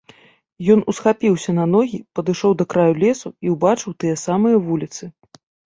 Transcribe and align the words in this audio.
Ён 0.75 0.79
усхапіўся 0.93 1.51
на 1.59 1.65
ногі, 1.75 1.99
падышоў 2.21 2.57
да 2.63 2.67
краю 2.77 2.93
лесу 3.05 3.35
і 3.47 3.55
ўбачыў 3.55 3.91
тыя 4.03 4.15
самыя 4.27 4.67
вуліцы. 4.67 5.03